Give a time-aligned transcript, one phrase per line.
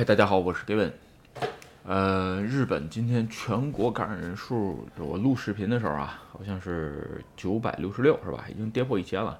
[0.00, 0.92] 嗨，大家好，我是 Gavin。
[1.84, 8.46] 呃，日本今天全国感染人数，我录视频的时候啊，好像是九百六十六，是吧？
[8.48, 9.38] 已经跌破一千了。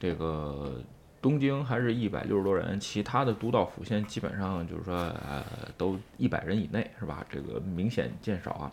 [0.00, 0.82] 这个
[1.22, 5.44] 东京还是一百六十多人，其他的都道府县基本上就是说，呃，
[5.78, 7.24] 都一百人以内，是吧？
[7.30, 8.72] 这个明显减少啊。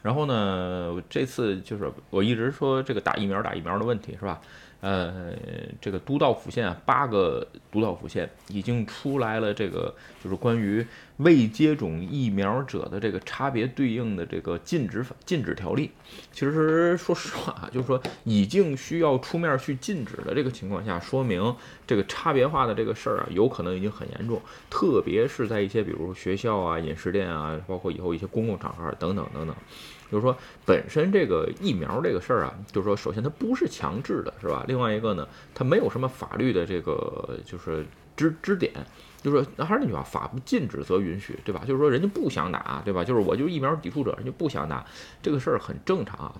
[0.00, 4.40] 然后呢，这次就是我一直说这个打疫苗打疫苗的问题，是吧？
[4.80, 5.32] 呃，
[5.80, 10.86] 这个都道府县啊，八个都道府县已经出来了，这个就是关于
[11.16, 15.90] 未接种疫苗者的这个差别对应的这个禁止法禁止条例。
[16.30, 21.52] 其实说实话啊，就是说已经需要出面去禁止的这个情况下，说明
[21.84, 29.56] 这个差别化的这个事儿啊，有可能已经很严重，特别是在一些比如学校啊、饮食店啊，包括以后一些公共场合等等等等。
[30.10, 30.34] 就是说，
[30.64, 34.64] 本身这个疫苗这个事儿啊，就是说，首先它不是强制的，是吧？
[34.68, 37.84] 另外一个呢，它没有什么法律的这个就是
[38.16, 38.72] 支支点，
[39.20, 41.62] 就是，还是那句话，法不禁止则允许，对吧？
[41.66, 43.02] 就是说，人家不想打，对吧？
[43.02, 44.86] 就是我就是疫苗抵触者，人家不想打，
[45.20, 46.34] 这个事儿很正常啊。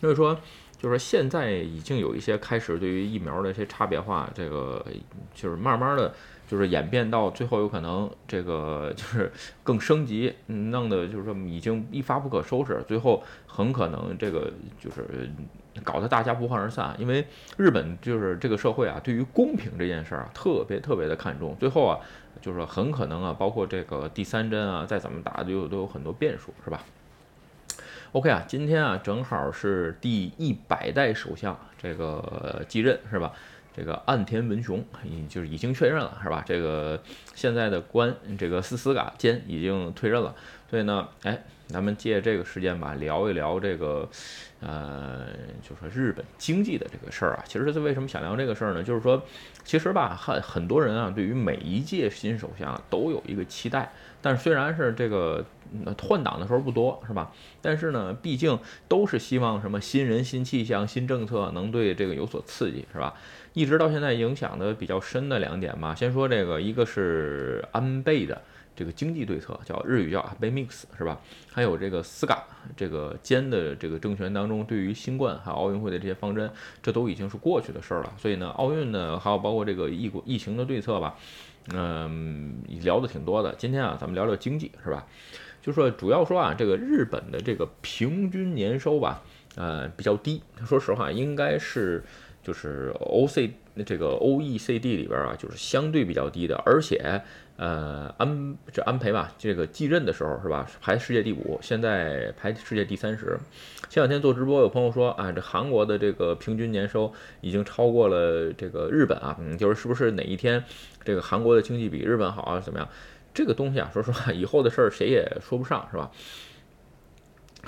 [0.00, 0.38] 所以说，
[0.78, 4.82] 就是现在已经有一些开始对于疫苗的一些差别化，这个
[5.34, 6.14] 就是慢慢的。
[6.52, 9.32] 就是演变到最后，有可能这个就是
[9.64, 15.30] 更升级，弄的就是说已经一发不可收拾，最后很可能这个就是
[15.82, 16.94] 搞得大家不欢而散。
[16.98, 21.56] 因为日本就是这个社会啊，对于公平这件事儿啊，特别特别的看重。
[21.58, 21.98] 最后啊，
[22.42, 26.84] 就是很可能啊，包括这个第三针啊，再怎么打，都都有很多变数，是吧
[28.12, 33.32] ？OK 啊，今天啊，正好是第一百代首相这个继任，是吧？
[33.74, 36.44] 这个岸田文雄已就是已经确认了，是吧？
[36.46, 37.00] 这个
[37.34, 40.34] 现在的官，这个斯斯嘎兼已经退任了，
[40.68, 41.42] 所以呢，哎，
[41.72, 44.08] 咱们借这个时间吧，聊一聊这个，
[44.60, 45.26] 呃，
[45.62, 47.44] 就说日本经济的这个事儿啊。
[47.48, 48.82] 其实，是为什么想聊这个事儿呢？
[48.82, 49.20] 就是说，
[49.64, 53.90] 其实吧，很很多人啊，对于每一届新首相都有一个期待。
[54.20, 55.44] 但是虽然是这个
[56.00, 57.32] 换挡的时候不多，是吧？
[57.60, 58.56] 但是呢，毕竟
[58.86, 63.14] 都是希望什么新人、新气象、新政策能对这个有所刺激，是吧？
[63.54, 68.40] 一直到现在影响的比较深的两点吧，先说这个，一个是安倍的
[68.74, 71.20] 这个经济对策，叫日语叫安倍 mix，是吧？
[71.50, 72.42] 还有这个斯嘎
[72.76, 76.50] 这个兼的这个政权当中，对于新冠还有奥运会的这些方针，
[76.82, 78.12] 这都已经是过去的事儿了。
[78.16, 81.16] 所以呢，奥运呢，还有包括这个疫疫情的对策吧，
[81.72, 83.54] 嗯，聊的挺多的。
[83.56, 85.06] 今天啊，咱们聊聊经济，是吧？
[85.60, 89.22] 就说主要说啊，这个日本的这个平均年收吧，
[89.56, 90.42] 呃，比较低。
[90.66, 92.02] 说实话，应该是。
[92.42, 93.52] 就是 O C
[93.86, 97.22] 这个 O E C D 里边啊，就是相对比较低的，而且
[97.56, 103.38] 呃安这安培吧，这个继任的时候是吧，排世界第五，现在排世界第三十。
[103.88, 110.64] 前两天做直播，有朋友说啊，这韩国的这个平均年收已经超过了这个日本啊，嗯，就是是不是哪一天
[111.04, 112.58] 这个韩国的经济比日本好啊？
[112.58, 112.88] 怎么样？
[113.34, 116.10] 这个东西啊，说实话，以后的事儿谁也说不上，是吧？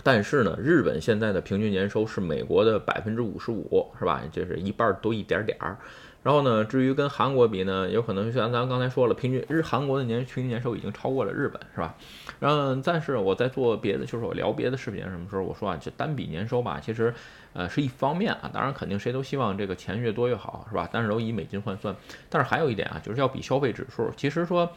[0.02, 4.22] 但是呢，日本现在的平均年收是美国的百分之五十五，是吧？
[4.30, 5.76] 就是一半多一点点儿。
[6.22, 11.94] 然后呢，至于跟韩国比呢，有可能像咱刚才说了，平均日韩国的年平均年收已经超过了日本，是吧？
[12.40, 17.12] 嗯，但是我在做别的，就是我聊别的视频什么时候，我说啊，就单笔年收吧，其实，
[17.54, 18.50] 呃，是一方面啊。
[18.52, 20.86] 当然，肯定谁都希望这个钱越多越好，是吧？
[20.92, 21.96] 但是都以美金换算。
[22.28, 24.10] 但是还有一点啊，就是要比消费指数。
[24.16, 24.70] 其实说。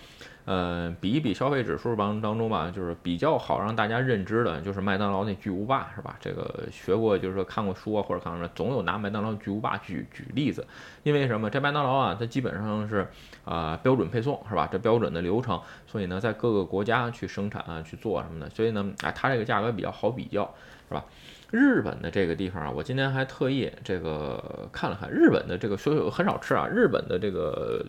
[0.47, 6.15] 呃，比一比消费指数当当中吧，就是比较好让大家认知的，就是麦当劳那巨无霸是吧？
[6.21, 10.65] 这个学过，就是说看过书啊，或者看什么，总有拿麦当劳巨无霸举举例子。
[11.03, 11.49] 因为什么？
[11.49, 13.05] 这麦当劳啊，它基本上是
[13.44, 14.69] 啊标准配送是吧？
[14.71, 20.49] 这标准的流程，所以呢，在各个国家去生产啊去做什么的，所以呢，哎，它这个价格比较好比较
[20.88, 21.03] 是吧？
[21.51, 26.67] 日本的这个地方啊，我今天还特意这个看了看日本的这个，所以很少吃啊。
[26.67, 27.85] 日本的这个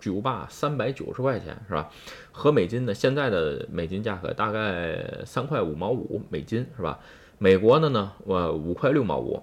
[0.00, 1.88] 巨无霸三百九十块钱是吧？
[2.32, 6.98] 和美金的现在的美金价格大概三块五毛五美金是吧？
[7.38, 9.42] 美国的呢，我五块六毛五。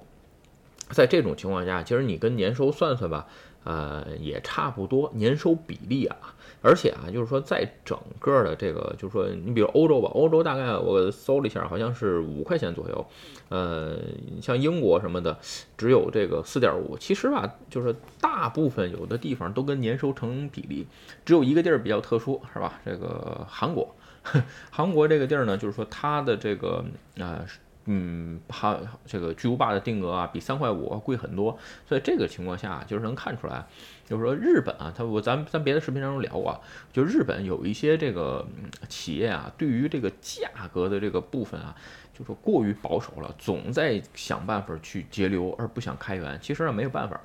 [0.92, 3.28] 在这种情况下，其实你跟年收算算吧。
[3.66, 6.16] 呃，也差不多年收比例啊，
[6.62, 13.06] 而且啊，就是说在整个的这个，就是说你比如欧洲吧，欧洲大概我搜了一下，好像是五块钱左右。
[13.50, 13.98] 呃，
[14.42, 15.38] 像英国什么的，
[15.78, 16.96] 只有这个四点五。
[16.98, 20.86] 其实吧，就是大部分有的地方都跟年收成比例，
[21.26, 22.80] 只有一个地儿比较特殊，是吧？
[22.86, 23.96] 这个韩国，
[24.70, 26.86] 韩国这个地儿呢，就是说它的这个
[27.20, 27.44] 啊。
[27.86, 33.64] 嗯，它这个巨无霸的定额啊，比三块五贵很多，所以这个情况下就是能看出来，
[34.06, 36.60] 就是说日本啊，它我咱咱别的视频当中聊过，
[36.92, 38.46] 就日本有一些这个
[38.90, 41.76] 企业啊，对于这个价格的这个部分啊，
[42.12, 46.40] 就是过于保守了，总在想办法去节流，而不想开源。
[46.42, 47.22] 其实呢没有办法，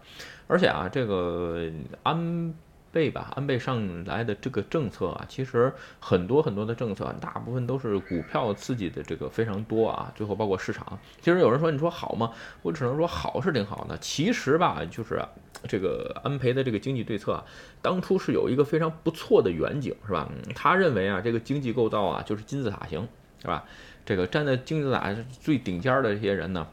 [0.47, 1.71] 而且啊，这个
[2.03, 2.55] 安
[2.93, 10.13] 倍吧，安倍上来的这个政策啊，其实很多很多的政策，大部分都是股票刺激的这个非常多啊。
[10.15, 12.33] 最后包括市场，其实有人说你说好吗？
[12.63, 13.97] 我只能说好是挺好的。
[13.99, 15.23] 其实吧，就是
[15.69, 17.45] 这个安倍的这个经济对策啊，
[17.81, 20.29] 当初是有一个非常不错的远景，是吧？
[20.55, 23.07] 他认为啊，这个经济构造啊就是金字塔型，
[23.41, 23.65] 是吧？
[24.05, 26.67] 这个站在金字塔最顶尖的这些人呢。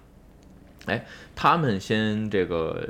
[0.87, 1.05] 哎，
[1.35, 2.83] 他们先这个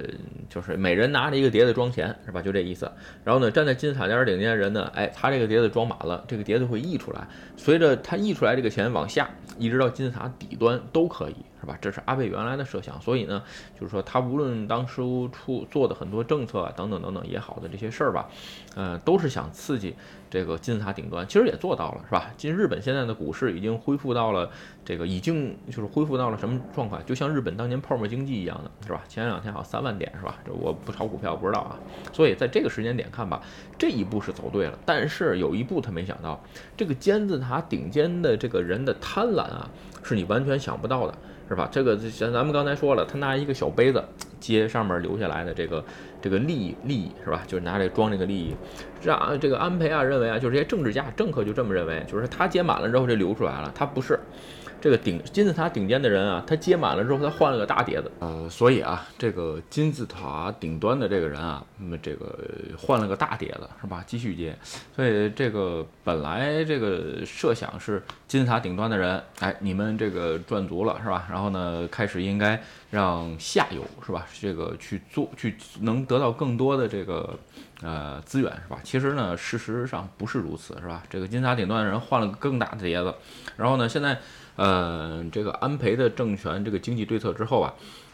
[0.50, 2.42] 就是每人拿着一个碟子装钱，是吧？
[2.42, 2.90] 就这意思。
[3.24, 7.28] 然后呢，站在金字塔尖顶尖的人呢，哎，他这个碟子装满了，这个碟子会溢出来，
[7.58, 11.36] 随着他溢出来这个钱往下，一直到金字塔底端都可以。
[11.60, 11.78] 是吧？
[11.82, 13.42] 这是阿贝原来的设想，所以呢，
[13.80, 18.30] 就是说他无论当初出做的很多政策啊，等等等等也好的这些事儿吧，
[18.76, 19.96] 呃，都是想刺激
[20.30, 22.32] 这个金字塔顶端，其实也做到了，是吧？
[22.38, 24.50] 今日本现在的股市已经恢复到了
[24.86, 27.04] 这个已经就是恢复到了什么状况？
[27.06, 29.02] 就像日本当年泡沫经济一样的，是吧？
[29.08, 30.36] 前两天好像三万点，是吧？
[30.46, 31.80] 这我不炒股票不知道啊。
[32.14, 33.42] 所以在这个时间点看吧，
[33.78, 36.40] 这一步是走对了，但是有一步他没想到，
[36.76, 39.68] 这个金字塔顶尖的这个人的贪婪啊，
[40.04, 41.18] 是你完全想不到的。
[41.50, 41.68] 是吧？
[41.72, 44.04] 这个像咱们刚才说了，他拿一个小杯子
[44.40, 45.84] 接上面留下来的这个
[46.22, 47.44] 这个利益利益是吧？
[47.48, 48.56] 就是拿这装这个利益，
[49.02, 54.20] 让这个安培啊认为啊，就是这些政治家政客就这么认为，就是他接满了之后就流出来了，他不是。
[54.80, 62.38] 这个顶金字塔顶尖的人啊，他接满了之后，他换了个大碟子，呃，所以啊，这个金字塔顶端的这个人啊，那么这个
[62.78, 64.04] 换了个大碟子，是吧？
[64.06, 64.58] 继续接，
[64.96, 71.28] 所以这个本来这个设想是金字塔顶端的人，哎，你们这个赚足了，是吧？
[71.30, 74.26] 然后呢，开始应该让下游，是吧？
[74.40, 77.38] 这个去做，去能得到更多的这个
[77.82, 78.80] 呃资源，是吧？
[78.84, 81.04] 其实呢，事实上不是如此，是吧？
[81.10, 83.14] 这个金字塔顶端的人换了个更大的碟子，
[83.56, 84.20] 然后呢，现在。
[84.58, 87.72] 呃，这个安培的政权这个经济对策之后啊，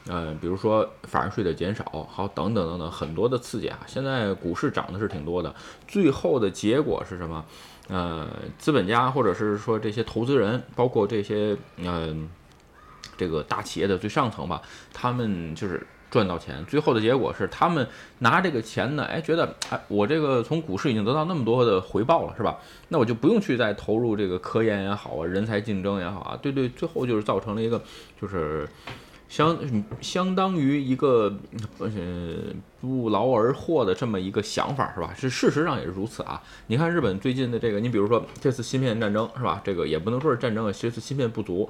[0.08, 5.56] 呃，比如说法人税的减少，好等等等等很多的刺激啊，现在股市涨的是挺多的。
[5.88, 7.46] 最后的结果是什么？
[7.88, 8.28] 呃，
[8.58, 12.30] 资本家或者是说这些投资人，包括这些嗯，
[13.18, 14.62] 这个大企业的最上层吧，
[14.94, 15.86] 他们就是。
[16.14, 17.88] 赚到钱，最后的结果是他们
[18.20, 22.60] 拿这个钱呢，哎，觉得哎，我这个从股市已经得到那么多的回报了，是吧？
[22.90, 27.82] 那我就不用去再投入这个科研也好啊，人才竞争也好啊，对对，最后就是造成了一个
[28.22, 28.70] 就是
[29.28, 29.58] 相
[30.02, 31.36] 相当于一个
[31.80, 31.90] 呃
[32.80, 35.16] 不劳而获的这么一个想法，是吧？
[35.18, 36.40] 是事实上也是如此啊。
[36.68, 39.60] 你看日本最近的这个，你比如说这次芯片战争，是吧？
[39.66, 41.68] 这个也不能说是战争啊，这次芯片不足。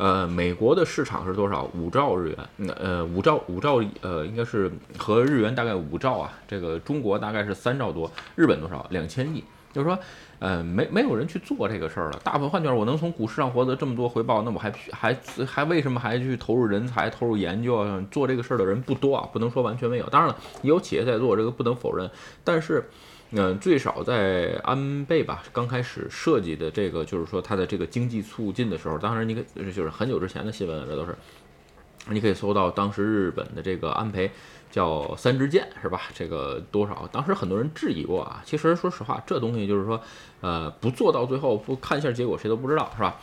[0.00, 1.68] 呃，美国的市场是多少？
[1.74, 6.32] 五兆日元，那呃五兆五兆，呃应该是和日元大概五兆啊。
[6.48, 8.86] 这个中国大概是三兆多，日本多少？
[8.88, 9.44] 两千亿。
[9.72, 9.98] 就是说，
[10.38, 12.20] 呃，没没有人去做这个事儿了。
[12.22, 18.04] 大部分换句话，我能从股市上获得这么多回报，那我还还还为什么还去投入人才、投入研究啊？
[18.10, 20.06] 做这个事儿的人不多啊，不能说完全没有。
[20.08, 22.10] 当然了，有企业在做这个，不能否认。
[22.44, 22.84] 但是。
[23.32, 31.14] 嗯，最少在安倍吧刚开始设计的这个，就是说它的这个经济促进的时候，当然你可就是很久之前的新闻了，这都是，
[32.08, 34.28] 你可以搜到当时日本的这个安倍
[34.70, 36.02] 叫三支箭是吧？
[36.14, 37.08] 这个多少？
[37.10, 38.42] 当时很多人质疑过啊。
[38.44, 40.00] 其实说实话，这东西就是说，
[40.40, 43.16] 呃，不做到最后不看一下结果，谁都不知道是吧？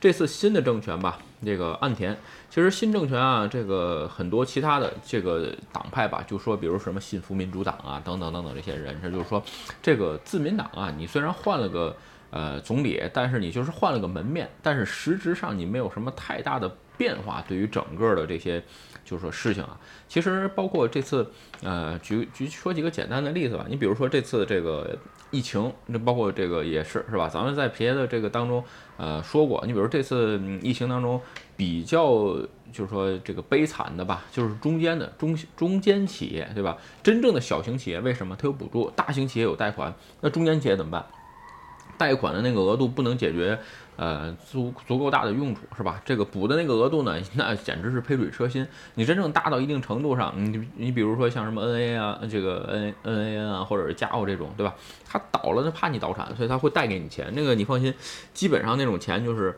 [0.00, 2.16] 这次新的政权吧，这个岸田，
[2.50, 9.42] 其实新政权啊，这个很多其他的这个党派吧，就说比如什么新福民主党啊，等等等等这些人，这就是说，
[9.80, 11.96] 这个自民党啊，你虽然换了个
[12.30, 18.62] 呃总理，但是你就是换了个门面，但是实质上你没有什么太大的变化，对于整个的这些
[19.04, 19.78] 就是说事情啊，
[20.08, 21.30] 其实包括这次，
[21.62, 24.98] 呃，举举说几个简单的例子吧，你比如说这次这个。
[25.34, 27.26] 疫情，那包括这个也是是吧？
[27.26, 28.62] 咱们在别的这个当中，
[28.98, 31.18] 呃，说过，你比如这次疫情当中
[31.56, 32.06] 比较
[32.70, 36.76] 就是说这个悲惨的吧，就是中间的中中间企业，对吧？
[37.02, 38.90] 真正的小型企业为什么它有补助？
[38.90, 41.06] 大型企业有贷款，那中间企业怎么办？
[41.96, 43.58] 贷款的那个额度不能解决。
[43.94, 46.00] 呃，足足够大的用处是吧？
[46.02, 48.66] 这个补的那个额度呢，那简直是杯水车薪。
[48.94, 54.74] 你真正大到一定程度上，你你比如说像什么 N A 啊，这个 N N A N 啊，或者是嘉奥这种，对吧？
[55.06, 57.30] 他倒了，它怕你倒产，所以他会贷给你钱。
[57.34, 57.94] 那个你放心，
[58.32, 59.56] 基本上那种钱就是。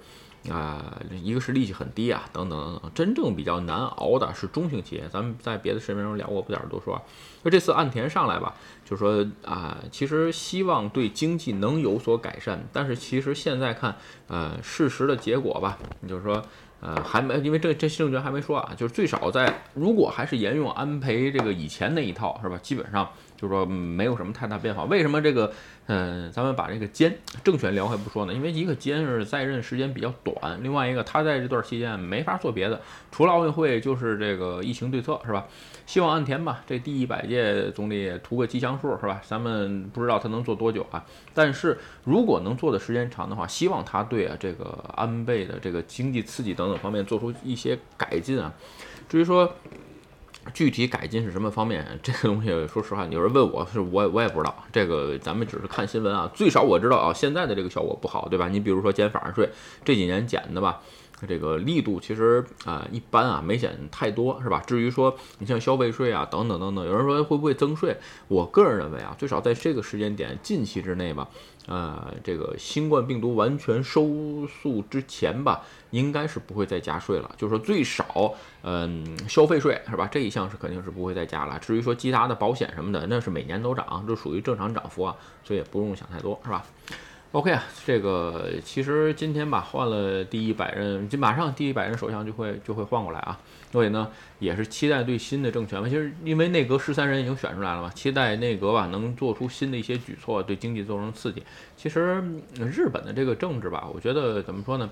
[0.50, 5.08] 啊，一个是利息很低啊，等等等等，真正比较难熬的是中型企业。
[5.10, 7.00] 咱们在别的视频中聊过，不点多说。
[7.42, 13.96] 就这次岸田上来吧，就说啊，其实希望对经济能有所改善，但是其实现在看，
[14.28, 16.42] 呃，事实的结果吧，就是说，
[16.80, 22.58] 呃，还没，因为这这新政权还没说啊，就是最少在如果还是沿用安倍这个以前那一套，是吧？
[22.62, 24.84] 基本上就是说没有什么太大变化。
[24.84, 25.52] 为什么这个？
[25.86, 27.14] 嗯，咱们把这个坚
[27.44, 32.80] 政权聊还不说呢，因为一个坚是在任时间比较短，另外一个他在这段期间没法做别的，
[33.12, 35.46] 除了奥运会就是这个疫情对策，是吧？
[35.84, 39.20] 希望岸田吧，这第一百届总理图个吉祥数，是吧？
[39.26, 48.50] 咱们不知道他能做多久啊，但是如果能做的时间长的话，希望他对啊这个安倍的这个经济刺激等等方面做出一些改进啊。
[49.06, 49.54] 至于说。
[50.52, 51.86] 具体改进是什么方面？
[52.02, 54.54] 这个东西，说实话，有人问我是我我也不知道。
[54.72, 58.48] 这个咱们只是看新闻啊，最少我知道啊，现在的这个效果不好，对吧？
[58.48, 59.48] 你比如说减法税，
[59.84, 60.80] 这几年减的吧，
[61.26, 64.62] 这个力度其实啊一般啊，没减太多，是吧？
[64.66, 67.96] 至于说你像消费税啊等等等等，有人说会不会增税？
[68.28, 71.28] 我个人认为啊，最少在这个时间点近期之内吧。
[71.66, 75.62] 呃，这个新冠病毒完全收束之前吧，
[75.92, 77.34] 应该是不会再加税了。
[77.38, 80.06] 就是说，最少，嗯，消费税是吧？
[80.12, 81.58] 这一项是肯定是不会再加了。
[81.58, 86.62] 至于说其他的保险什么的，那是每年都涨，这属于正常涨幅啊，所以也不用想太多，是吧
[87.34, 93.36] ？OK 啊，这个其实今天吧换了第一百任，就马上第一百任首相就会就会换过来啊，
[93.72, 101.42] 所以呢也是期待对新的政权嘛，其实因为内阁十三人已经选出来了嘛，期待内阁吧能做出新的一些举措，对经济造成刺激。
[101.76, 102.22] 其实
[102.54, 104.88] 日本的这个政治吧，我觉得怎么说呢？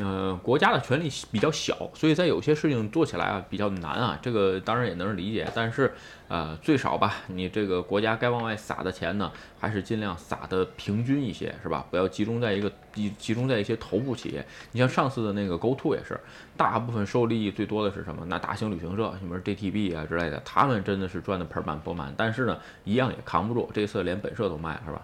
[0.00, 4.18] 呃，国家的权力比较小，所以在有些事情做起来啊比较难啊。
[4.22, 5.92] 这个当然也能理解，但是
[6.28, 11.84] 呃，最少吧，你这个国家该往外撒的钱呢，还是尽量撒的平均一些，是吧？
[11.90, 14.46] 不要集中在一个集集中在一些头部企业。
[14.72, 16.20] 你像上次的那个 GoTo 也是，
[16.56, 18.24] 大部分受利益最多的是什么？
[18.26, 23.68] 那大型旅行社，什么 JTB 啊之类的，他们真的是赚的盆满钵满，但是呢，一样也扛不住。
[23.74, 25.02] 这次连本社都卖了，是吧？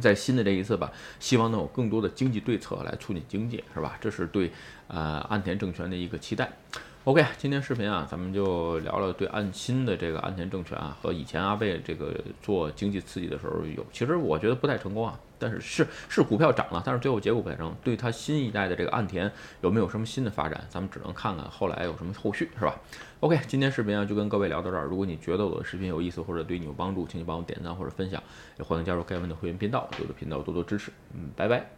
[0.00, 3.98] 在新的这一次吧，希望能有更多的经济对策来促进经济，是吧？
[4.00, 4.50] 这是对
[4.86, 6.50] 呃岸田政权的一个期待。
[7.04, 15.18] OK，今天视频啊，咱们就聊聊对岸新的这个岸田政权啊，和以前阿贝这个做经济刺激的时候有，其实我觉得不太成功啊。
[15.38, 17.74] 但是是是股票涨了，但是最后结果不太成。
[17.82, 19.30] 对他新一代的这个岸田
[19.62, 22.74] 有没有什么新的发展，咱们只能看看后来有什么后续，是吧
[23.20, 24.84] ？OK，今天视频啊就跟各位聊到这儿。
[24.84, 28.20] 如果你觉得我的视频有意思或者对你有帮助，请你帮我点赞或者分享，
[28.58, 30.90] 也欢迎加入盖文的会员频道，对我的频道多多支持。
[31.14, 31.77] 嗯，拜拜。